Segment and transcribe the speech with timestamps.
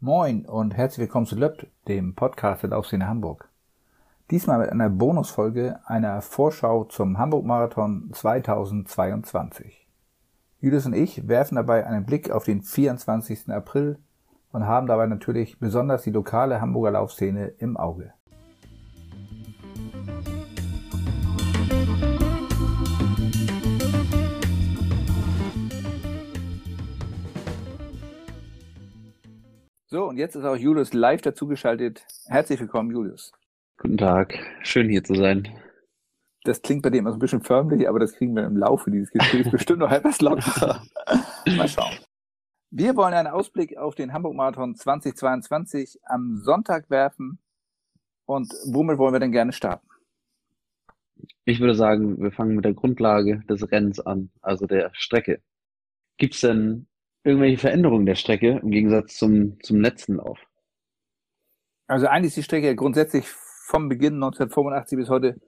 [0.00, 3.50] Moin und herzlich willkommen zu Löpp, dem Podcast der Laufszene Hamburg.
[4.30, 9.85] Diesmal mit einer Bonusfolge einer Vorschau zum Hamburg-Marathon 2022.
[10.66, 13.50] Julius und ich werfen dabei einen Blick auf den 24.
[13.50, 14.00] April
[14.50, 18.12] und haben dabei natürlich besonders die lokale Hamburger Laufszene im Auge.
[29.86, 32.04] So, und jetzt ist auch Julius live dazugeschaltet.
[32.26, 33.30] Herzlich willkommen, Julius.
[33.78, 35.46] Guten Tag, schön hier zu sein.
[36.46, 38.90] Das klingt bei dir immer so ein bisschen förmlich, aber das kriegen wir im Laufe
[38.90, 40.80] dieses Gesprächs bestimmt noch etwas lockerer.
[41.56, 41.98] Mal schauen.
[42.70, 47.40] Wir wollen einen Ausblick auf den Hamburg-Marathon 2022 am Sonntag werfen.
[48.26, 49.88] Und womit wollen wir denn gerne starten?
[51.44, 55.42] Ich würde sagen, wir fangen mit der Grundlage des Rennens an, also der Strecke.
[56.16, 56.86] Gibt es denn
[57.24, 60.38] irgendwelche Veränderungen der Strecke im Gegensatz zum, zum letzten Lauf?
[61.88, 65.40] Also eigentlich ist die Strecke grundsätzlich vom Beginn 1985 bis heute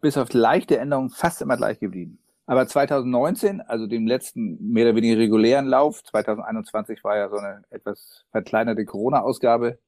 [0.00, 2.18] bis auf leichte Änderungen fast immer gleich geblieben.
[2.46, 7.62] Aber 2019, also dem letzten mehr oder weniger regulären Lauf, 2021 war ja so eine
[7.70, 9.78] etwas verkleinerte Corona-Ausgabe,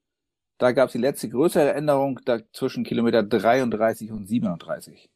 [0.58, 5.10] da gab es die letzte größere Änderung da zwischen Kilometer 33 und 37.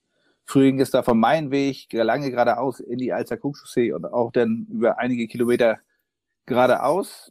[0.47, 4.67] Früher ging es da vom Mainweg lange geradeaus in die Alster Kuchchaussee und auch dann
[4.71, 5.81] über einige Kilometer
[6.47, 7.31] geradeaus,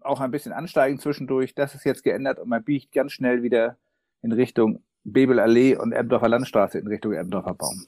[0.00, 1.54] auch ein bisschen ansteigend zwischendurch.
[1.54, 3.76] Das ist jetzt geändert und man biegt ganz schnell wieder
[4.22, 7.86] in Richtung Bebelallee und Erbdorfer Landstraße in Richtung Erbdorfer Baum.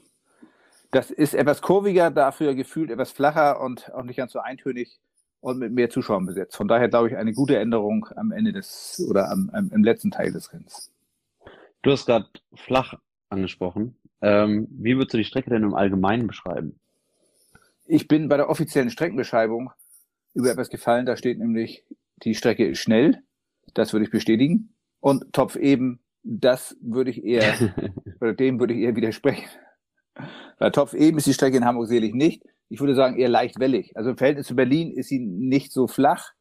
[0.90, 5.00] Das ist etwas kurviger, dafür gefühlt etwas flacher und auch nicht ganz so eintönig
[5.40, 6.56] und mit mehr Zuschauern besetzt.
[6.56, 10.10] Von daher glaube ich eine gute Änderung am Ende des oder am, am im letzten
[10.10, 10.90] Teil des Rennens.
[11.82, 12.94] Du hast gerade flach
[13.28, 13.96] angesprochen.
[14.20, 16.78] Ähm, wie würdest du die Strecke denn im Allgemeinen beschreiben?
[17.86, 19.72] Ich bin bei der offiziellen Streckenbeschreibung
[20.34, 21.06] über etwas gefallen.
[21.06, 21.84] Da steht nämlich,
[22.22, 23.22] die Strecke ist schnell.
[23.74, 24.74] Das würde ich bestätigen.
[25.00, 27.54] Und Topf eben, das würde ich eher,
[28.20, 29.48] oder dem würde ich eher widersprechen.
[30.58, 32.42] Bei Topf eben ist die Strecke in Hamburg selig nicht.
[32.68, 33.96] Ich würde sagen eher leicht wellig.
[33.96, 36.32] Also im Verhältnis zu Berlin ist sie nicht so flach,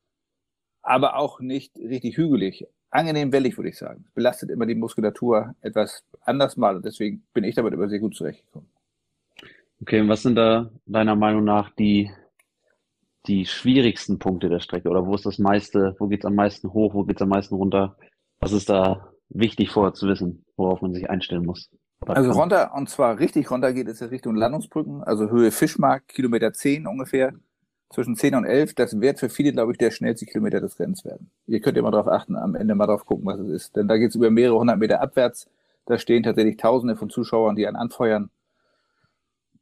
[0.82, 2.68] aber auch nicht richtig hügelig.
[2.90, 4.06] Angenehm wellig, würde ich sagen.
[4.14, 8.16] Belastet immer die Muskulatur etwas anders mal und deswegen bin ich damit immer sehr gut
[8.16, 8.70] zurechtgekommen.
[9.82, 12.12] Okay, und was sind da deiner Meinung nach die
[13.28, 16.94] die schwierigsten Punkte der Strecke oder wo ist das meiste, wo geht's am meisten hoch,
[16.94, 17.96] wo geht's am meisten runter?
[18.40, 21.70] Was ist da wichtig vorher zu wissen, worauf man sich einstellen muss?
[22.08, 26.52] Also runter, und zwar richtig runter geht es in Richtung Landungsbrücken, also Höhe Fischmarkt, Kilometer
[26.52, 27.34] 10 ungefähr,
[27.92, 28.74] zwischen 10 und 11.
[28.74, 31.30] Das wird für viele, glaube ich, der schnellste Kilometer des Rennens werden.
[31.46, 33.76] Ihr könnt ja mal drauf achten, am Ende mal drauf gucken, was es ist.
[33.76, 35.48] Denn da geht es über mehrere hundert Meter abwärts.
[35.86, 38.30] Da stehen tatsächlich Tausende von Zuschauern, die einen anfeuern.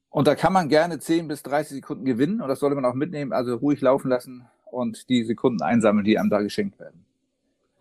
[0.09, 2.95] Und da kann man gerne 10 bis 30 Sekunden gewinnen und das sollte man auch
[2.95, 7.05] mitnehmen, also ruhig laufen lassen und die Sekunden einsammeln, die einem da geschenkt werden.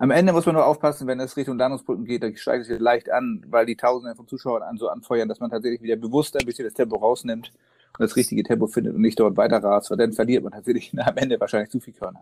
[0.00, 3.10] Am Ende muss man nur aufpassen, wenn es Richtung Landungsbrücken geht, da steigt es leicht
[3.10, 6.46] an, weil die Tausende von Zuschauern an so anfeuern, dass man tatsächlich wieder bewusst ein
[6.46, 9.98] bisschen das Tempo rausnimmt und das richtige Tempo findet und nicht dort weiter rast, weil
[9.98, 12.20] dann verliert man tatsächlich am Ende wahrscheinlich zu viel Körner.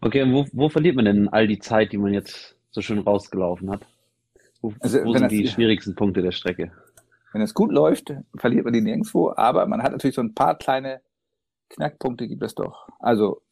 [0.00, 2.98] Okay, und wo, wo verliert man denn all die Zeit, die man jetzt so schön
[2.98, 3.86] rausgelaufen hat?
[4.60, 6.72] Wo, also, wo sind die schwierigsten Punkte der Strecke?
[7.32, 10.56] Wenn es gut läuft, verliert man die nirgendwo, aber man hat natürlich so ein paar
[10.56, 11.00] kleine
[11.68, 12.88] Knackpunkte gibt es doch.
[12.98, 13.42] Also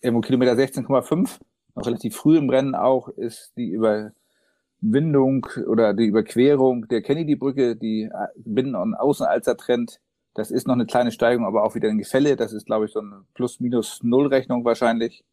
[0.00, 1.38] irgendwo Kilometer 16,5,
[1.76, 8.10] noch relativ früh im Rennen auch, ist die Überwindung oder die Überquerung der Kennedy-Brücke, die
[8.36, 10.00] Binnen- und Außenalzer trennt.
[10.34, 12.36] Das ist noch eine kleine Steigung, aber auch wieder ein Gefälle.
[12.36, 15.24] Das ist, glaube ich, so eine Plus-Minus-Null-Rechnung wahrscheinlich.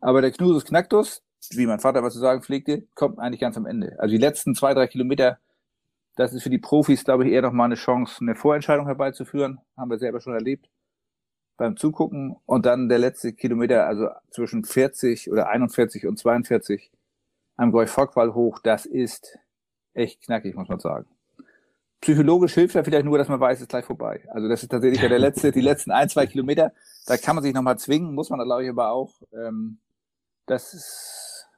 [0.00, 3.66] Aber der Knusus Knacktus, wie mein Vater was zu sagen pflegte, kommt eigentlich ganz am
[3.66, 3.96] Ende.
[3.98, 5.38] Also die letzten zwei, drei Kilometer
[6.16, 9.60] das ist für die Profis, glaube ich, eher noch mal eine Chance, eine Vorentscheidung herbeizuführen.
[9.76, 10.68] Haben wir selber schon erlebt
[11.58, 12.36] beim Zugucken.
[12.46, 16.90] Und dann der letzte Kilometer, also zwischen 40 oder 41 und 42
[17.56, 19.38] am Goy-Fockwall hoch, das ist
[19.92, 21.06] echt knackig, muss man sagen.
[22.00, 24.22] Psychologisch hilft ja vielleicht nur, dass man weiß, es ist gleich vorbei.
[24.28, 26.72] Also das ist tatsächlich ja der letzte, die letzten ein, zwei Kilometer.
[27.06, 29.20] Da kann man sich nochmal zwingen, muss man da glaube ich aber auch.
[29.32, 29.78] Ähm,
[30.46, 31.48] das ist,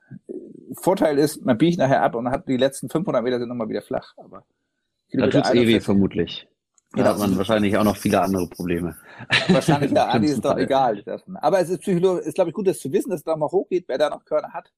[0.73, 3.83] Vorteil ist, man biegt nachher ab und hat die letzten 500 Meter sind nochmal wieder
[3.83, 4.15] flach.
[4.17, 4.45] Aber
[5.13, 6.49] da tut's eh weh, vermutlich.
[6.93, 7.11] Da genau.
[7.11, 8.97] hat man wahrscheinlich auch noch viele andere Probleme.
[9.49, 11.05] Wahrscheinlich, ja, Adi ist doch egal.
[11.35, 13.49] Aber es ist psychologisch, ist glaube ich gut, das zu wissen, dass es da mal
[13.49, 14.73] hochgeht, wer da noch Körner hat.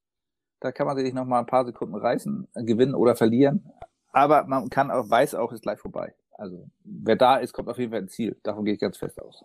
[0.61, 3.65] Da kann man sich noch mal ein paar Sekunden reißen, gewinnen oder verlieren.
[4.13, 6.15] Aber man kann auch, weiß auch, ist gleich vorbei.
[6.33, 8.39] Also, wer da ist, kommt auf jeden Fall ins Ziel.
[8.43, 9.43] Davon gehe ich ganz fest aus.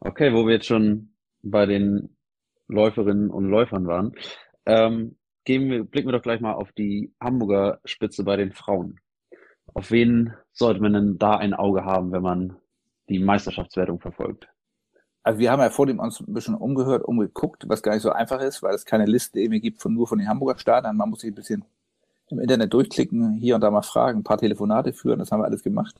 [0.00, 2.16] Okay, wo wir jetzt schon bei den
[2.66, 4.14] Läuferinnen und Läufern waren,
[4.66, 8.98] ähm, gehen wir, blicken wir doch gleich mal auf die Hamburger Spitze bei den Frauen.
[9.72, 12.56] Auf wen sollte man denn da ein Auge haben, wenn man
[13.08, 14.46] die Meisterschaftswertung verfolgt?
[15.22, 18.10] Also wir haben ja vor dem uns ein bisschen umgehört, umgeguckt, was gar nicht so
[18.10, 20.96] einfach ist, weil es keine Liste irgendwie gibt von nur von den Hamburger Startern.
[20.96, 21.64] Man muss sich ein bisschen
[22.28, 25.46] im Internet durchklicken, hier und da mal fragen, ein paar Telefonate führen, das haben wir
[25.46, 25.96] alles gemacht.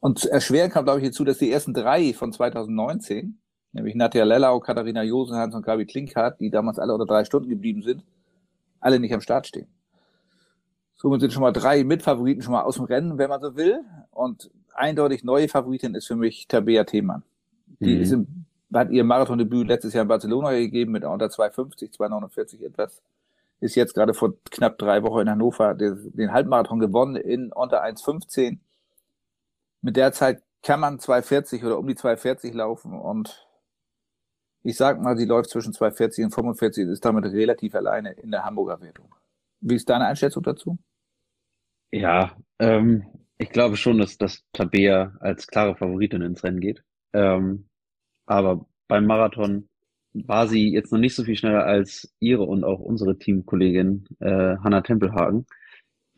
[0.00, 3.38] Und erschweren kam, glaube ich, hinzu, dass die ersten drei von 2019,
[3.72, 7.82] nämlich Nadja Lellau, Katharina Josenhans und Gabi Klinkhardt, die damals alle unter drei Stunden geblieben
[7.82, 8.04] sind,
[8.80, 9.66] alle nicht am Start stehen.
[10.96, 13.80] Somit sind schon mal drei Mitfavoriten schon mal aus dem Rennen, wenn man so will.
[14.10, 17.22] Und eindeutig neue Favoritin ist für mich Tabea Themann.
[17.80, 18.02] Die mhm.
[18.02, 23.02] ist im, hat ihr Marathondebüt letztes Jahr in Barcelona gegeben mit unter 250, 249 etwas.
[23.60, 27.82] Ist jetzt gerade vor knapp drei Wochen in Hannover den, den Halbmarathon gewonnen in unter
[27.84, 28.58] 1,15.
[29.82, 33.46] Mit der Zeit kann man 240 oder um die 240 laufen und
[34.62, 38.32] ich sag mal, sie läuft zwischen 240 und 45 und ist damit relativ alleine in
[38.32, 39.14] der Hamburger Wertung.
[39.68, 40.78] Wie ist deine Einschätzung dazu?
[41.90, 43.04] Ja, ähm,
[43.36, 46.84] ich glaube schon, dass, dass Tabea als klare Favoritin ins Rennen geht.
[47.12, 47.68] Ähm,
[48.26, 49.68] aber beim Marathon
[50.12, 54.56] war sie jetzt noch nicht so viel schneller als ihre und auch unsere Teamkollegin äh,
[54.58, 55.46] Hanna Tempelhagen,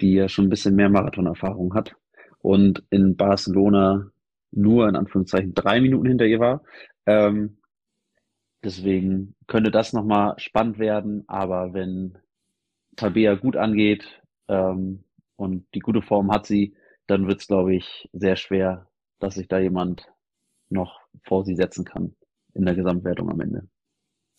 [0.02, 1.94] die ja schon ein bisschen mehr Marathonerfahrung hat
[2.40, 4.10] und in Barcelona
[4.50, 6.62] nur in Anführungszeichen drei Minuten hinter ihr war.
[7.06, 7.58] Ähm,
[8.62, 12.18] deswegen könnte das nochmal spannend werden, aber wenn
[12.98, 14.04] Tabea gut angeht
[14.48, 15.04] ähm,
[15.36, 16.74] und die gute Form hat sie,
[17.06, 18.86] dann wird es, glaube ich, sehr schwer,
[19.20, 20.12] dass sich da jemand
[20.68, 22.14] noch vor sie setzen kann
[22.54, 23.68] in der Gesamtwertung am Ende.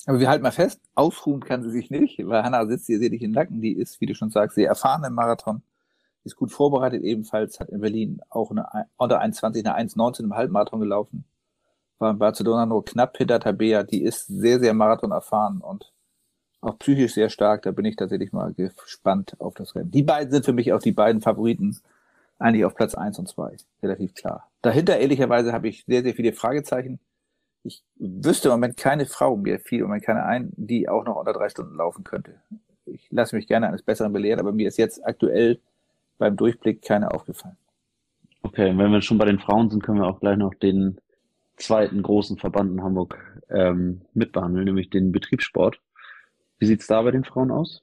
[0.06, 3.10] Aber wir halten mal fest, ausruhen kann sie sich nicht, weil Hanna sitzt hier, sehe
[3.10, 5.62] dich im Nacken, die ist, wie du schon sagst, sehr erfahren im Marathon,
[6.24, 8.68] ist gut vorbereitet ebenfalls, hat in Berlin auch eine
[8.98, 11.26] unter 1,20, eine 1,19 im Halbmarathon gelaufen,
[11.98, 15.92] war in Barcelona nur knapp hinter Tabea, die ist sehr, sehr Marathon erfahren und
[16.62, 19.92] auch psychisch sehr stark, da bin ich tatsächlich mal gespannt auf das Rennen.
[19.92, 21.78] Die beiden sind für mich auch die beiden Favoriten
[22.38, 24.50] eigentlich auf Platz eins und zwei, relativ klar.
[24.62, 27.00] Dahinter ehrlicherweise habe ich sehr, sehr viele Fragezeichen.
[27.64, 31.18] Ich wüsste im Moment keine Frau, mir fiel im Moment keine ein, die auch noch
[31.18, 32.36] unter drei Stunden laufen könnte.
[32.86, 35.60] Ich lasse mich gerne eines Besseren belehren, aber mir ist jetzt aktuell
[36.18, 37.58] beim Durchblick keine aufgefallen.
[38.42, 41.00] Okay, wenn wir schon bei den Frauen sind, können wir auch gleich noch den
[41.58, 43.18] zweiten großen Verband in Hamburg
[43.50, 45.82] ähm, mitbehandeln, nämlich den Betriebssport.
[46.60, 47.82] Wie sieht's da bei den Frauen aus?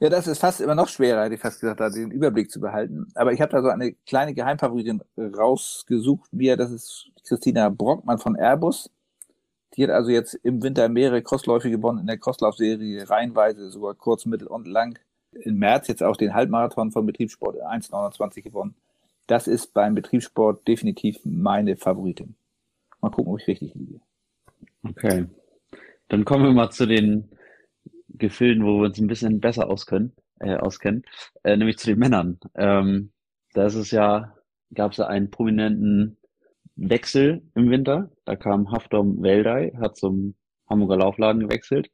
[0.00, 2.60] Ja, das ist fast immer noch schwerer, hätte ich fast gesagt, da den Überblick zu
[2.60, 3.06] behalten.
[3.14, 6.32] Aber ich habe da so eine kleine Geheimfavoritin rausgesucht.
[6.32, 8.90] Mir, das ist Christina Brockmann von Airbus.
[9.74, 14.26] Die hat also jetzt im Winter mehrere Crossläufe gewonnen in der Crosslaufserie, reihenweise, sogar kurz,
[14.26, 14.98] mittel und lang.
[15.32, 18.74] Im März jetzt auch den Halbmarathon von Betriebssport 1,29 gewonnen.
[19.26, 22.34] Das ist beim Betriebssport definitiv meine Favoritin.
[23.00, 24.00] Mal gucken, ob ich richtig liege.
[24.86, 25.26] Okay.
[26.08, 27.30] Dann kommen wir mal zu den
[28.14, 31.02] Gefilden, wo wir uns ein bisschen besser auskennen, äh, auskennen,
[31.42, 32.38] äh, nämlich zu den Männern.
[32.54, 33.12] Ähm,
[33.52, 34.34] da ist es ja,
[34.74, 36.18] gab es ja einen prominenten
[36.76, 38.10] Wechsel im Winter.
[38.24, 40.34] Da kam Haftom Weldei, hat zum
[40.68, 41.90] Hamburger Laufladen gewechselt.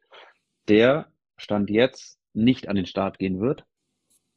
[0.69, 3.64] Der stand jetzt nicht an den Start gehen wird.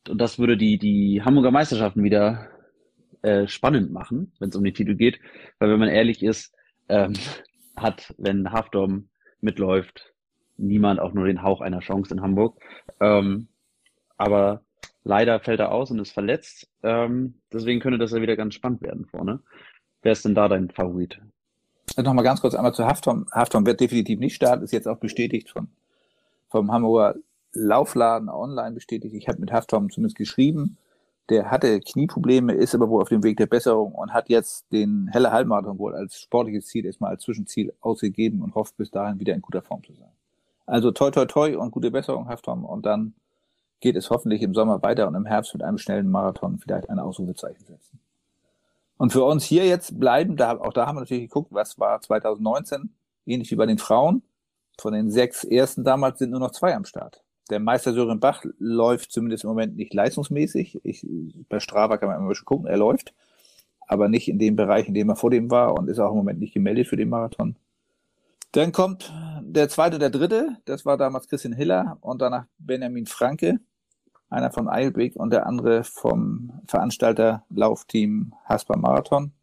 [0.10, 2.50] Und das würde die, die Hamburger Meisterschaften wieder
[3.22, 5.20] äh, spannend machen, wenn es um den Titel geht.
[5.60, 6.54] Weil wenn man ehrlich ist,
[6.90, 7.14] ähm,
[7.76, 9.10] hat, wenn Haftom
[9.40, 10.13] mitläuft,
[10.58, 12.58] niemand auch nur den Hauch einer Chance in Hamburg.
[13.00, 13.48] Ähm,
[14.18, 14.62] aber
[15.04, 16.70] leider fällt er aus und ist verletzt.
[16.84, 19.40] Ähm, deswegen könnte das ja wieder ganz spannend werden vorne.
[20.02, 21.20] Wer ist denn da dein Favorit?
[21.96, 23.28] Also Nochmal ganz kurz einmal zu Haftom.
[23.32, 25.68] Haftom wird definitiv nicht starten, ist jetzt auch bestätigt von,
[26.50, 27.16] vom Hamburger
[27.54, 29.14] Laufladen online bestätigt.
[29.14, 30.78] Ich habe mit Haftom zumindest geschrieben.
[31.30, 35.08] Der hatte Knieprobleme, ist aber wohl auf dem Weg der Besserung und hat jetzt den
[35.12, 39.34] Helle Halbmarathon wohl als sportliches Ziel erstmal als Zwischenziel ausgegeben und hofft bis dahin wieder
[39.34, 40.12] in guter Form zu sein.
[40.66, 42.66] Also toi toi toi und gute Besserung, Haftom.
[42.66, 43.14] Und dann
[43.80, 47.00] geht es hoffentlich im Sommer weiter und im Herbst mit einem schnellen Marathon vielleicht ein
[47.00, 48.00] Ausrufezeichen setzen.
[48.98, 52.00] Und für uns hier jetzt bleiben, da, auch da haben wir natürlich geguckt, was war
[52.00, 52.94] 2019,
[53.26, 54.24] ähnlich wie bei den Frauen.
[54.80, 57.24] Von den sechs ersten damals sind nur noch zwei am Start.
[57.50, 60.80] Der Meister Sören Bach läuft zumindest im Moment nicht leistungsmäßig.
[60.84, 61.06] Ich,
[61.50, 63.14] bei Strava kann man immer schon gucken, er läuft,
[63.82, 66.18] aber nicht in dem Bereich, in dem er vor dem war und ist auch im
[66.18, 67.58] Moment nicht gemeldet für den Marathon.
[68.54, 73.60] Dann kommt der zweite, der dritte, das war damals Christian Hiller und danach Benjamin Franke,
[74.30, 79.34] einer von Eilbig und der andere vom Veranstalter Laufteam Hasper Marathon.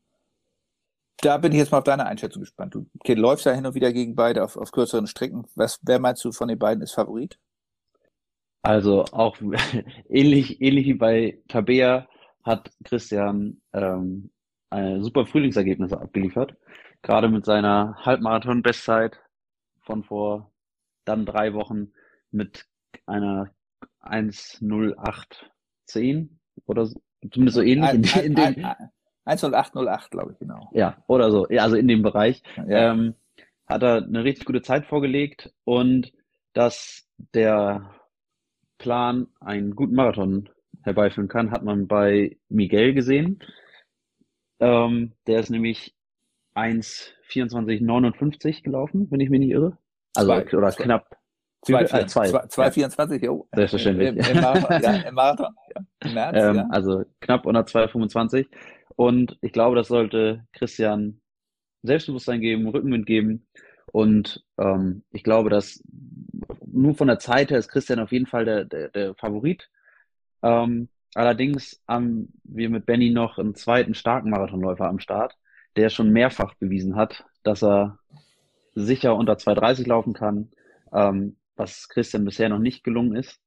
[1.23, 2.77] Da bin ich jetzt mal auf deine Einschätzung gespannt.
[2.77, 5.45] Du okay, läufst ja hin und wieder gegen beide auf, auf kürzeren Strecken.
[5.57, 7.37] Was, wer meinst du von den beiden ist Favorit?
[8.63, 9.37] Also auch
[10.09, 12.07] ähnlich, ähnlich wie bei Tabea
[12.45, 14.31] hat Christian ähm,
[15.01, 16.55] super Frühlingsergebnisse abgeliefert.
[17.03, 19.21] Gerade mit seiner Halbmarathon-Bestzeit
[19.81, 20.53] von vor
[21.05, 21.93] dann drei Wochen
[22.31, 22.67] mit
[23.07, 23.51] einer
[24.03, 26.29] 1.08.10
[26.67, 28.55] oder so, zumindest so ähnlich in, in dem,
[29.27, 30.71] 1.08.08, glaube ich, genau.
[30.73, 31.47] Ja, oder so.
[31.49, 32.43] Ja, also in dem Bereich.
[32.57, 32.93] Ja.
[32.93, 33.15] Ähm,
[33.67, 36.13] hat er eine richtig gute Zeit vorgelegt und
[36.53, 37.95] dass der
[38.79, 40.49] Plan einen guten Marathon
[40.83, 43.45] herbeiführen kann, hat man bei Miguel gesehen.
[44.59, 45.95] Ähm, der ist nämlich
[46.55, 49.77] 1,24,59 gelaufen, wenn ich mich nicht irre.
[50.15, 50.85] Also, zwei, oder zwei.
[50.85, 51.17] knapp.
[51.67, 53.33] 2,24, äh, ja.
[53.55, 54.09] Selbstverständlich.
[54.09, 55.83] Im, im, Marathon, ja, im Marathon, ja.
[56.13, 56.67] März, ähm, ja.
[56.71, 58.47] Also knapp unter 2,25.
[58.97, 61.21] Und ich glaube, das sollte Christian
[61.83, 63.47] Selbstbewusstsein geben, Rückenwind geben.
[63.93, 65.83] Und ähm, ich glaube, dass
[66.67, 69.69] nur von der Zeit her ist Christian auf jeden Fall der, der, der Favorit.
[70.43, 75.37] Ähm, allerdings haben wir mit Benny noch einen zweiten starken Marathonläufer am Start,
[75.77, 77.99] der schon mehrfach bewiesen hat, dass er
[78.75, 80.51] sicher unter 2,30 laufen kann,
[80.93, 83.41] ähm, was Christian bisher noch nicht gelungen ist.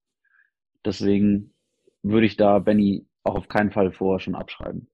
[0.86, 1.54] Deswegen
[2.02, 4.88] würde ich da Benny auch auf keinen Fall vorher schon abschreiben.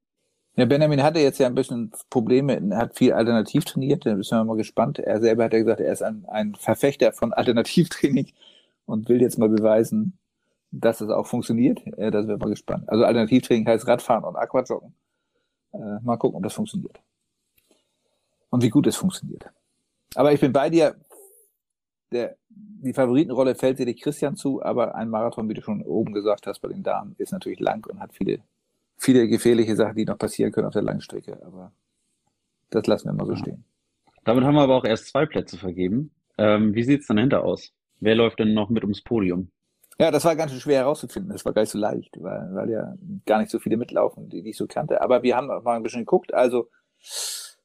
[0.55, 4.37] Ja, Benjamin hatte jetzt ja ein bisschen Probleme, er hat viel alternativ trainiert, da sind
[4.37, 4.99] wir mal gespannt.
[4.99, 8.31] Er selber hat ja gesagt, er ist ein, ein Verfechter von Alternativtraining
[8.85, 10.17] und will jetzt mal beweisen,
[10.71, 11.79] dass es auch funktioniert.
[11.97, 12.89] Äh, da sind wir mal gespannt.
[12.89, 14.93] Also Alternativtraining heißt Radfahren und Aquajoggen.
[15.73, 16.99] Äh, mal gucken, ob das funktioniert.
[18.59, 19.45] Und wie gut es funktioniert.
[20.15, 20.95] Aber ich bin bei dir.
[22.11, 26.45] Der, die Favoritenrolle fällt sicherlich Christian zu, aber ein Marathon, wie du schon oben gesagt
[26.45, 28.39] hast, bei den Damen ist natürlich lang und hat viele
[28.97, 31.41] viele gefährliche Sachen, die noch passieren können auf der Langstrecke.
[31.45, 31.71] Aber
[32.69, 33.63] das lassen wir mal so stehen.
[34.25, 36.11] Damit haben wir aber auch erst zwei Plätze vergeben.
[36.37, 37.71] Ähm, wie sieht's dann hinter aus?
[38.01, 39.49] Wer läuft denn noch mit ums Podium?
[39.97, 41.31] Ja, das war ganz schön schwer herauszufinden.
[41.31, 44.47] Das war gar nicht so leicht, weil, weil ja gar nicht so viele mitlaufen, die
[44.49, 45.01] ich so kannte.
[45.01, 46.33] Aber wir haben mal ein bisschen geguckt.
[46.33, 46.69] Also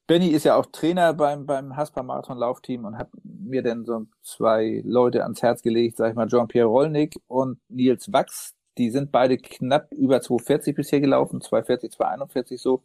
[0.07, 4.05] Benny ist ja auch Trainer beim, beim Haspa Marathon Laufteam und hat mir dann so
[4.21, 9.11] zwei Leute ans Herz gelegt, sag ich mal, Jean-Pierre Rollnick und Nils Wachs, die sind
[9.11, 12.83] beide knapp über 240 bisher gelaufen, 240, 241 so,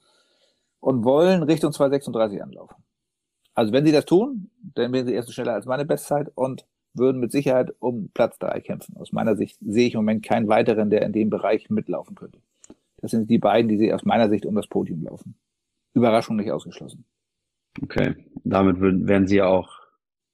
[0.81, 2.77] und wollen Richtung 236 anlaufen.
[3.55, 7.21] Also wenn sie das tun, dann werden sie erst schneller als meine Bestzeit und würden
[7.21, 8.97] mit Sicherheit um Platz drei kämpfen.
[8.97, 12.41] Aus meiner Sicht sehe ich im Moment keinen weiteren, der in dem Bereich mitlaufen könnte.
[12.97, 15.35] Das sind die beiden, die sie aus meiner Sicht um das Podium laufen.
[15.93, 17.05] Überraschung nicht ausgeschlossen.
[17.83, 19.69] Okay, damit werden sie ja auch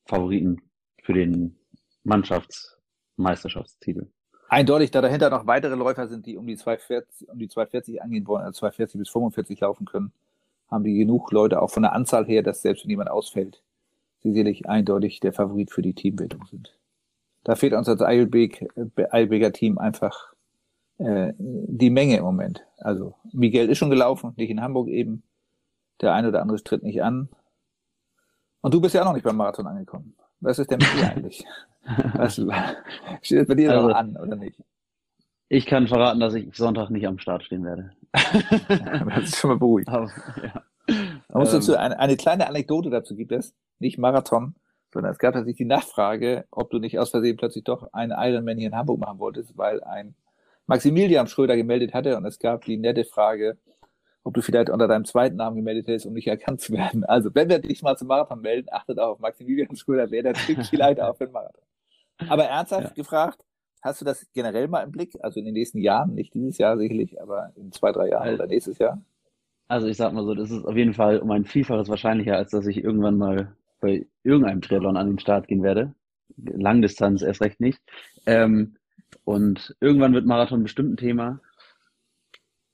[0.07, 0.62] Favoriten
[1.02, 1.59] für den
[2.05, 4.07] Mannschaftsmeisterschaftstitel
[4.49, 8.26] eindeutig, da dahinter noch weitere Läufer sind, die um die 240, um die 240 angehen
[8.26, 10.12] wollen, also 240 bis 45 laufen können,
[10.71, 13.62] haben die genug Leute auch von der Anzahl her, dass selbst wenn jemand ausfällt,
[14.23, 16.76] sie sicherlich eindeutig der Favorit für die Teambildung sind.
[17.45, 18.69] Da fehlt uns als Eilbeg,
[19.11, 20.33] Eilbeger Team einfach
[20.99, 22.64] äh, die Menge im Moment.
[22.78, 25.23] Also Miguel ist schon gelaufen, nicht in Hamburg eben.
[26.00, 27.29] Der eine oder andere tritt nicht an.
[28.61, 30.17] Und du bist ja auch noch nicht beim Marathon angekommen.
[30.41, 31.45] Was ist denn mit dir eigentlich?
[32.15, 32.35] Was,
[33.23, 34.61] steht das bei dir also, an, oder nicht?
[35.49, 37.93] Ich kann verraten, dass ich Sonntag nicht am Start stehen werde.
[38.12, 39.88] das ist schon mal beruhigt.
[39.88, 40.11] Aber,
[40.43, 40.62] ja.
[40.88, 41.79] Man muss dazu, ähm.
[41.79, 44.55] eine, eine kleine Anekdote dazu gibt es, nicht Marathon,
[44.93, 48.59] sondern es gab tatsächlich die Nachfrage, ob du nicht aus Versehen plötzlich doch einen Ironman
[48.59, 50.15] hier in Hamburg machen wolltest, weil ein
[50.67, 53.59] Maximilian Schröder gemeldet hatte und es gab die nette Frage,
[54.26, 57.04] ob du vielleicht unter deinem zweiten Namen gemeldet hättest, um nicht erkannt zu werden.
[57.04, 60.35] Also, wenn wir dich mal zum Marathon melden, achtet auch auf Maximilian Schröder, wer der
[60.68, 61.62] vielleicht auch für den Marathon.
[62.28, 62.95] Aber ernsthaft ja.
[62.95, 63.45] gefragt,
[63.83, 65.12] hast du das generell mal im Blick?
[65.21, 68.42] Also in den nächsten Jahren, nicht dieses Jahr sicherlich, aber in zwei, drei Jahren also,
[68.42, 69.00] oder nächstes Jahr?
[69.68, 72.50] Also ich sag mal so, das ist auf jeden Fall um ein Vielfaches wahrscheinlicher, als
[72.50, 75.95] dass ich irgendwann mal bei irgendeinem Triathlon an den Start gehen werde.
[76.37, 77.80] Langdistanz erst recht nicht.
[78.26, 78.75] Ähm,
[79.25, 81.40] und irgendwann wird Marathon bestimmt ein Thema.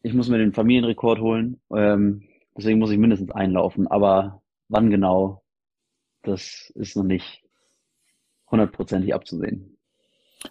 [0.03, 1.61] Ich muss mir den Familienrekord holen.
[1.75, 2.23] Ähm,
[2.57, 3.87] deswegen muss ich mindestens einlaufen.
[3.87, 5.43] Aber wann genau,
[6.23, 7.43] das ist noch nicht
[8.51, 9.77] hundertprozentig abzusehen.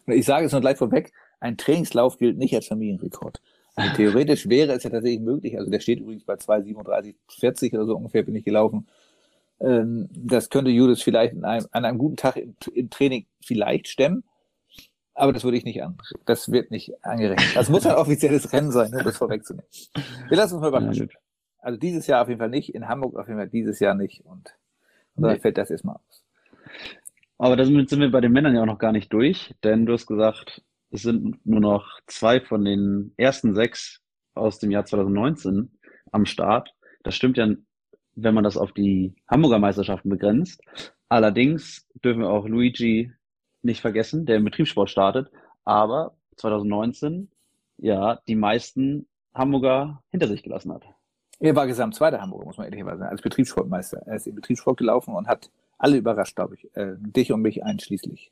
[0.08, 3.41] Ich sage es noch gleich vorweg, ein Trainingslauf gilt nicht als Familienrekord.
[3.75, 7.96] Also theoretisch wäre es ja tatsächlich möglich, also der steht übrigens bei 2,37,40 oder so
[7.96, 8.88] ungefähr bin ich gelaufen.
[9.62, 13.88] Ähm, das könnte Judas vielleicht an einem, an einem guten Tag im, im, Training vielleicht
[13.88, 14.24] stemmen,
[15.13, 15.98] aber das würde ich nicht an.
[16.25, 17.56] Das wird nicht angerechnet.
[17.56, 19.70] Das muss ein offizielles Rennen sein, um das vorwegzunehmen.
[20.30, 21.10] Wir lassen uns mal überraschen.
[21.60, 24.25] Also dieses Jahr auf jeden Fall nicht, in Hamburg auf jeden Fall dieses Jahr nicht
[24.25, 24.56] und,
[25.15, 26.24] dann fällt das erstmal aus.
[27.38, 29.94] Aber damit sind wir bei den Männern ja auch noch gar nicht durch, denn du
[29.94, 34.01] hast gesagt, es sind nur noch zwei von den ersten sechs
[34.34, 35.72] aus dem Jahr 2019
[36.12, 36.74] am Start.
[37.03, 37.48] Das stimmt ja,
[38.15, 40.62] wenn man das auf die Hamburger Meisterschaften begrenzt.
[41.10, 43.12] Allerdings dürfen wir auch Luigi
[43.63, 45.32] nicht vergessen, der im Betriebssport startet,
[45.63, 47.30] aber 2019
[47.77, 50.84] ja die meisten Hamburger hinter sich gelassen hat.
[51.39, 54.03] Er war Gesamtzweiter Hamburger, muss man ehrlicherweise sagen, als Betriebssportmeister.
[54.06, 55.50] Er ist im Betriebssport gelaufen und hat
[55.80, 56.75] alle überrascht, glaube ich.
[56.75, 58.32] Äh, dich und mich einschließlich.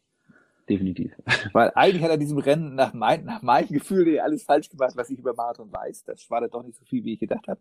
[0.70, 1.12] Definitiv.
[1.54, 5.10] Weil eigentlich hat er diesem Rennen nach, mein, nach meinem Gefühl alles falsch gemacht, was
[5.10, 6.04] ich über Marathon weiß.
[6.04, 7.60] Das war doch nicht so viel, wie ich gedacht habe.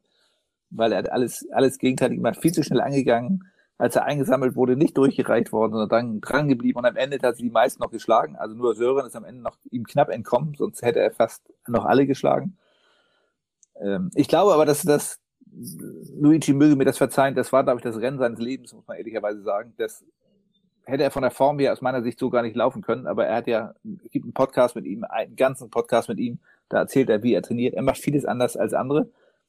[0.68, 3.50] Weil er hat alles, alles gegenteilig gemacht, viel zu schnell angegangen.
[3.78, 7.36] Als er eingesammelt wurde, nicht durchgereicht worden, sondern dann dran geblieben und am Ende hat
[7.36, 8.34] sie die meisten noch geschlagen.
[8.34, 11.84] Also nur Sören ist am Ende noch ihm knapp entkommen, sonst hätte er fast noch
[11.84, 12.56] alle geschlagen.
[13.80, 15.20] Ähm, ich glaube aber, dass das,
[15.50, 18.96] Luigi möge mir das verzeihen, das war, glaube ich, das Rennen seines Lebens, muss man
[18.96, 19.72] ehrlicherweise sagen.
[19.78, 20.04] Das
[20.84, 23.26] hätte er von der Form her aus meiner Sicht so gar nicht laufen können, aber
[23.26, 26.78] er hat ja, es gibt einen Podcast mit ihm, einen ganzen Podcast mit ihm, da
[26.78, 27.74] erzählt er, wie er trainiert.
[27.74, 29.08] Er macht vieles anders als andere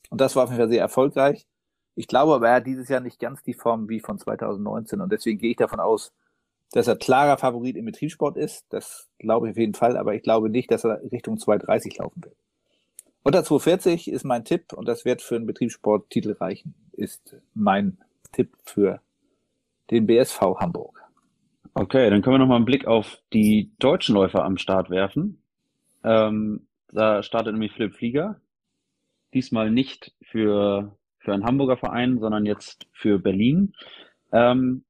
[0.10, 1.48] und das war auf jeden Fall sehr erfolgreich.
[1.96, 5.12] Ich glaube aber, er hat dieses Jahr nicht ganz die Form wie von 2019 und
[5.12, 6.14] deswegen gehe ich davon aus,
[6.72, 8.66] dass er klarer Favorit im Betriebssport ist.
[8.70, 12.24] Das glaube ich auf jeden Fall, aber ich glaube nicht, dass er Richtung 230 laufen
[12.24, 12.36] wird.
[13.24, 17.98] Unter 240 ist mein Tipp und das wird für einen Betriebssporttitel reichen, ist mein
[18.32, 19.02] Tipp für
[19.92, 21.04] den BSV Hamburg.
[21.74, 25.42] Okay, dann können wir nochmal einen Blick auf die deutschen Läufer am Start werfen.
[26.04, 28.40] Ähm, da startet nämlich Philipp Flieger.
[29.34, 30.96] Diesmal nicht für,
[31.30, 33.74] für einen Hamburger Verein, sondern jetzt für Berlin.
[34.32, 34.84] Ähm,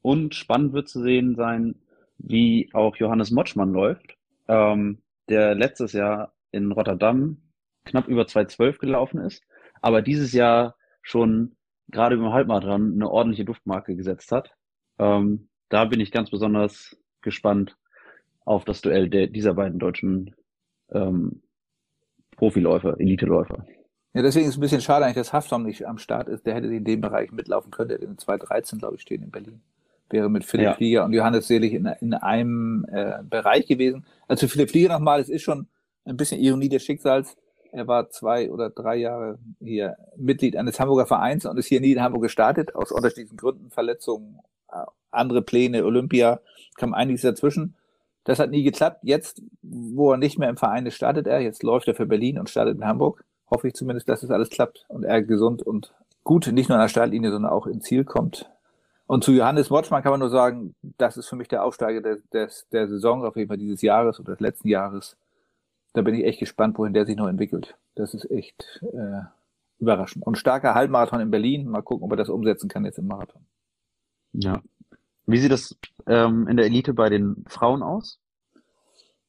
[0.00, 1.74] und spannend wird zu sehen sein,
[2.16, 4.16] wie auch Johannes Motschmann läuft,
[4.48, 7.42] ähm, der letztes Jahr in Rotterdam
[7.84, 9.44] knapp über 2,12 gelaufen ist,
[9.82, 11.56] aber dieses Jahr schon
[11.88, 14.50] gerade über Halbmarathon eine ordentliche Duftmarke gesetzt hat.
[14.98, 17.76] Ähm, da bin ich ganz besonders gespannt
[18.46, 20.34] auf das Duell der, dieser beiden deutschen
[20.90, 21.42] ähm,
[22.36, 23.66] Profiläufer, Eliteläufer.
[24.14, 26.44] Ja, deswegen ist es ein bisschen schade eigentlich, dass Haftom nicht am Start ist.
[26.46, 27.88] Der hätte in dem Bereich mitlaufen können.
[27.88, 29.62] Der hätte in 2.13, glaube ich, stehen in Berlin.
[30.10, 30.74] Wäre mit Philipp ja.
[30.74, 34.04] Flieger und Johannes Selig in, in einem äh, Bereich gewesen.
[34.28, 35.66] Also Philipp Flieger nochmal, es ist schon
[36.04, 37.36] ein bisschen Ironie des Schicksals.
[37.70, 41.92] Er war zwei oder drei Jahre hier Mitglied eines Hamburger Vereins und ist hier nie
[41.92, 44.40] in Hamburg gestartet, aus unterschiedlichen Gründen, Verletzungen,
[44.70, 46.40] äh, andere Pläne, Olympia,
[46.76, 47.76] kam einiges dazwischen.
[48.24, 49.00] Das hat nie geklappt.
[49.02, 51.40] Jetzt, wo er nicht mehr im Verein ist, startet er.
[51.40, 53.24] Jetzt läuft er für Berlin und startet in Hamburg.
[53.52, 55.92] Hoffe ich zumindest, dass das alles klappt und er gesund und
[56.24, 58.50] gut, nicht nur an der Startlinie, sondern auch ins Ziel kommt.
[59.06, 62.26] Und zu Johannes Motschmann kann man nur sagen, das ist für mich der Aufsteiger des,
[62.30, 65.16] des, der Saison, auf jeden Fall dieses Jahres oder des letzten Jahres
[65.92, 67.76] da bin ich echt gespannt, wohin der sich noch entwickelt.
[67.94, 69.22] Das ist echt äh,
[69.78, 70.26] überraschend.
[70.26, 71.68] Und starker Halbmarathon in Berlin.
[71.68, 73.42] Mal gucken, ob er das umsetzen kann jetzt im Marathon.
[74.32, 74.62] Ja.
[75.26, 78.18] Wie sieht das ähm, in der Elite bei den Frauen aus?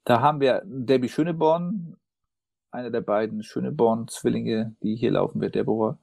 [0.05, 1.97] Da haben wir Debbie Schöneborn,
[2.73, 5.97] eine der beiden Schöneborn-Zwillinge, die hier laufen wird, Deborah.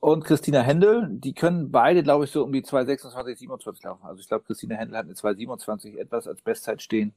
[0.00, 4.04] Und Christina Händel, die können beide, glaube ich, so um die 2,26, 27 laufen.
[4.04, 7.14] Also ich glaube, Christina Händel hat eine 2,27 etwas als Bestzeit stehen.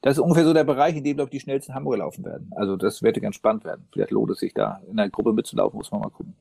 [0.00, 2.50] Das ist ungefähr so der Bereich, in dem, glaube ich, die schnellsten Hamburger laufen werden.
[2.56, 3.86] Also das wird ganz spannend werden.
[3.92, 6.34] Vielleicht lohnt es sich da in einer Gruppe mitzulaufen, muss man mal gucken.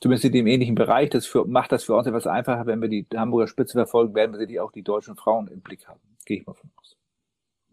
[0.00, 1.10] Zumindest in dem ähnlichen Bereich.
[1.10, 2.66] Das für, macht das für uns etwas einfacher.
[2.66, 5.88] Wenn wir die Hamburger Spitze verfolgen, werden wir sicherlich auch die deutschen Frauen im Blick
[5.88, 6.00] haben.
[6.24, 6.96] Gehe ich mal von aus.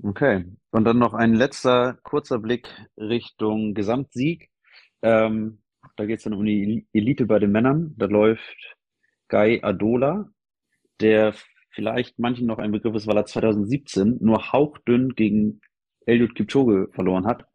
[0.01, 0.45] Okay.
[0.71, 4.49] Und dann noch ein letzter kurzer Blick Richtung Gesamtsieg.
[5.01, 5.59] Ähm,
[5.97, 7.95] da geht es dann um die Elite bei den Männern.
[7.97, 8.77] Da läuft
[9.27, 10.29] Guy Adola,
[11.01, 11.33] der
[11.71, 15.61] vielleicht manchen noch ein Begriff ist, weil er 2017 nur hauchdünn gegen
[16.05, 17.45] Eliud Kipchoge verloren hat.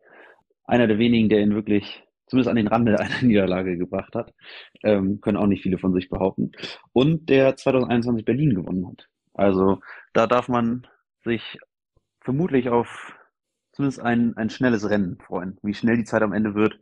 [0.64, 4.34] Einer der wenigen, der ihn wirklich zumindest an den Rande einer Niederlage gebracht hat.
[4.82, 6.52] Ähm, können auch nicht viele von sich behaupten.
[6.92, 9.08] Und der 2021 Berlin gewonnen hat.
[9.32, 9.80] Also
[10.12, 10.86] da darf man
[11.24, 11.58] sich
[12.24, 13.14] vermutlich auf
[13.72, 15.58] zumindest ein, ein schnelles Rennen freuen.
[15.62, 16.78] Wie schnell die Zeit am Ende wird,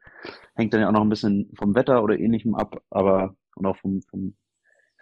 [0.54, 3.76] hängt dann ja auch noch ein bisschen vom Wetter oder ähnlichem ab, aber und auch
[3.76, 4.34] vom, vom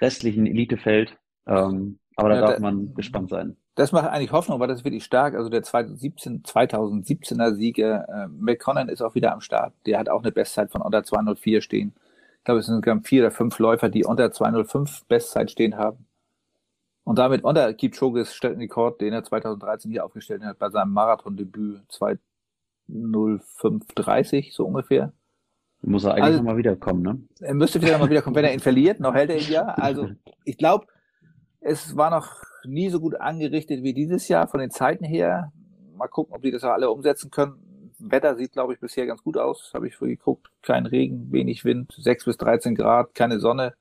[0.00, 1.16] restlichen Elitefeld.
[1.46, 3.57] Ähm, aber da ja, darf man gespannt sein.
[3.74, 5.35] Das macht eigentlich Hoffnung, weil das ist wirklich stark.
[5.35, 9.72] Also der 2017, 2017er Sieger äh, McConnell ist auch wieder am Start.
[9.87, 11.94] Der hat auch eine Bestzeit von unter 204 stehen.
[12.38, 16.07] Ich glaube, es sind vier oder fünf Läufer, die unter 205 Bestzeit stehen haben.
[17.04, 21.80] Und damit unter Kipchoges Stellenrekord, den er 2013 hier aufgestellt hat, bei seinem Marathondebüt
[22.88, 25.12] 205,30 so ungefähr.
[25.82, 27.18] Muss er eigentlich also, nochmal wiederkommen, ne?
[27.40, 29.00] Er müsste wieder nochmal wiederkommen, wenn er ihn verliert.
[29.00, 29.68] Noch hält er ihn ja.
[29.78, 30.10] Also
[30.44, 30.86] ich glaube,
[31.60, 35.52] es war noch nie so gut angerichtet wie dieses Jahr von den Zeiten her.
[35.96, 37.92] Mal gucken, ob die das auch alle umsetzen können.
[37.98, 39.72] Wetter sieht, glaube ich, bisher ganz gut aus.
[39.74, 40.50] Habe ich vorher geguckt.
[40.62, 43.74] Kein Regen, wenig Wind, 6 bis 13 Grad, keine Sonne.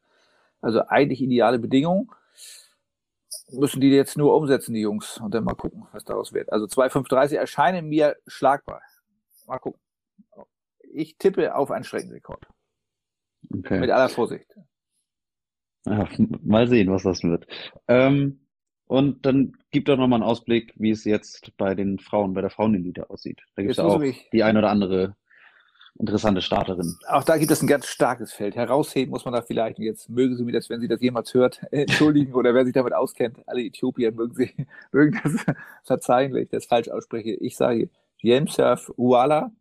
[0.62, 2.10] Also eigentlich ideale Bedingungen.
[3.51, 6.51] Müssen die jetzt nur umsetzen, die Jungs, und dann mal gucken, was daraus wird.
[6.51, 8.81] Also 2,530 erscheinen mir schlagbar.
[9.47, 9.81] Mal gucken.
[10.91, 12.47] Ich tippe auf einen Streckenrekord.
[13.53, 13.79] Okay.
[13.79, 14.55] Mit aller Vorsicht.
[15.85, 16.07] Ja,
[16.43, 17.47] mal sehen, was das wird.
[17.87, 18.45] Ähm,
[18.85, 22.49] und dann gibt doch nochmal einen Ausblick, wie es jetzt bei den Frauen, bei der
[22.49, 23.39] Frauenelite aussieht.
[23.55, 24.01] Da gibt es auch
[24.33, 25.15] die ein oder andere
[25.97, 26.97] interessante Starterin.
[27.08, 28.56] Auch da gibt es ein ganz starkes Feld.
[28.56, 31.62] Herausheben muss man da vielleicht, jetzt mögen Sie mir das, wenn Sie das jemals hört,
[31.71, 34.52] entschuldigen oder wer sich damit auskennt, alle Äthiopier mögen Sie,
[34.91, 35.34] mögen das
[35.84, 37.32] verzeihen, wenn ich das falsch ausspreche.
[37.32, 37.89] Ich sage
[38.21, 39.52] Yemsurf Uala,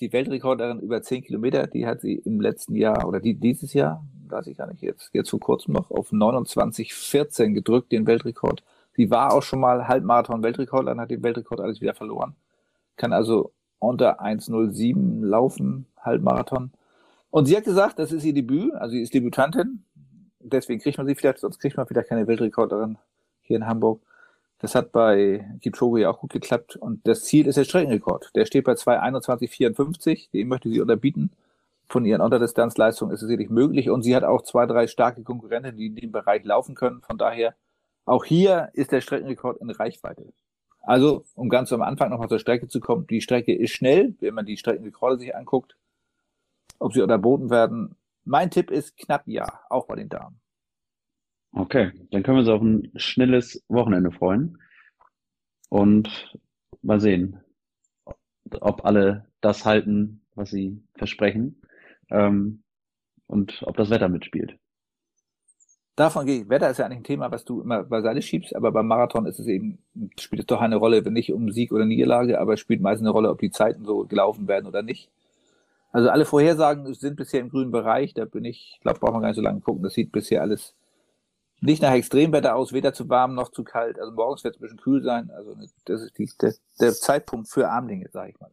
[0.00, 4.04] die Weltrekorderin über 10 Kilometer, die hat sie im letzten Jahr oder die dieses Jahr,
[4.28, 8.62] weiß ich gar nicht, jetzt, jetzt vor kurzem noch auf 29,14 gedrückt, den Weltrekord.
[8.92, 12.34] Sie war auch schon mal Halbmarathon-Weltrekordlerin, hat den Weltrekord alles wieder verloren.
[12.96, 16.70] Kann also unter 1,07 laufen, Halbmarathon.
[17.30, 19.84] Und sie hat gesagt, das ist ihr Debüt, also sie ist Debütantin.
[20.38, 22.98] Deswegen kriegt man sie vielleicht, sonst kriegt man vielleicht keine Weltrekorderin
[23.42, 24.00] hier in Hamburg.
[24.60, 26.76] Das hat bei Kipchoge ja auch gut geklappt.
[26.76, 28.30] Und das Ziel ist der Streckenrekord.
[28.36, 30.30] Der steht bei 2,21,54.
[30.32, 31.30] Den möchte sie unterbieten.
[31.88, 33.88] Von ihren Unterdistanzleistungen ist es sicherlich möglich.
[33.88, 37.00] Und sie hat auch zwei, drei starke Konkurrenten, die in dem Bereich laufen können.
[37.00, 37.54] Von daher,
[38.04, 40.26] auch hier ist der Streckenrekord in Reichweite.
[40.82, 44.34] Also, um ganz am Anfang nochmal zur Strecke zu kommen, die Strecke ist schnell, wenn
[44.34, 45.76] man die Streckenrekorde sich anguckt.
[46.78, 50.40] Ob sie unterboten werden, mein Tipp ist knapp ja, auch bei den Damen.
[51.52, 54.58] Okay, dann können wir uns auf ein schnelles Wochenende freuen
[55.68, 56.32] und
[56.80, 57.40] mal sehen,
[58.60, 61.60] ob alle das halten, was sie versprechen
[62.10, 62.62] ähm,
[63.26, 64.59] und ob das Wetter mitspielt.
[65.96, 66.48] Davon gehe ich.
[66.48, 69.38] Wetter ist ja eigentlich ein Thema, was du immer beiseite schiebst, aber beim Marathon ist
[69.38, 69.78] es eben,
[70.18, 73.06] spielt es doch eine Rolle, wenn nicht um Sieg oder Niederlage, aber es spielt meistens
[73.06, 75.10] eine Rolle, ob die Zeiten so gelaufen werden oder nicht.
[75.92, 79.28] Also alle Vorhersagen sind bisher im grünen Bereich, da bin ich, glaube braucht man gar
[79.28, 80.74] nicht so lange gucken, das sieht bisher alles
[81.60, 83.98] nicht nach Extremwetter aus, weder zu warm noch zu kalt.
[83.98, 87.48] Also morgens wird es ein bisschen kühl sein, also das ist die, der, der Zeitpunkt
[87.48, 88.50] für Armlinge, sage ich mal.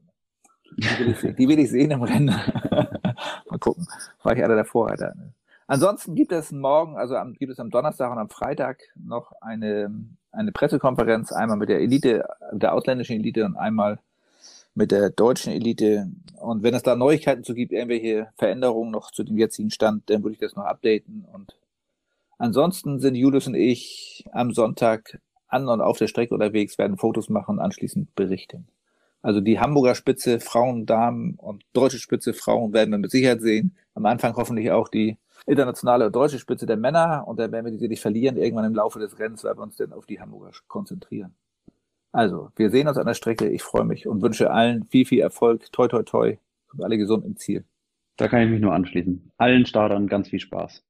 [0.76, 2.26] Die will ich, die will ich sehen im Rennen.
[3.50, 3.88] mal gucken,
[4.24, 5.14] war ich einer der Vorreiter.
[5.16, 5.34] Ne?
[5.68, 9.94] Ansonsten gibt es morgen, also am, gibt es am Donnerstag und am Freitag noch eine,
[10.32, 14.00] eine Pressekonferenz, einmal mit der Elite, der ausländischen Elite und einmal
[14.76, 16.10] mit der deutschen Elite.
[16.40, 20.24] Und wenn es da Neuigkeiten zu gibt, irgendwelche Veränderungen noch zu dem jetzigen Stand, dann
[20.24, 21.26] würde ich das noch updaten.
[21.34, 21.54] Und
[22.38, 27.28] ansonsten sind Julius und ich am Sonntag an und auf der Strecke unterwegs, werden Fotos
[27.28, 28.68] machen und anschließend berichten.
[29.22, 33.76] Also die Hamburger Spitze, Frauen, Damen und deutsche Spitze, Frauen werden wir mit Sicherheit sehen.
[33.96, 37.78] Am Anfang hoffentlich auch die internationale deutsche Spitze der Männer und dann werden wir die
[37.78, 41.36] sicherlich verlieren irgendwann im Laufe des Rennens, weil wir uns dann auf die Hamburger konzentrieren.
[42.12, 43.48] Also, wir sehen uns an der Strecke.
[43.50, 45.72] Ich freue mich und wünsche allen viel, viel Erfolg.
[45.72, 46.38] Toi, toi, toi.
[46.74, 47.66] Und alle gesund im Ziel.
[48.18, 49.32] Da kann ich mich nur anschließen.
[49.38, 50.84] Allen Startern ganz viel Spaß.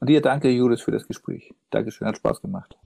[0.00, 1.54] Und dir danke, Judith, für das Gespräch.
[1.70, 2.78] Dankeschön, hat Spaß gemacht.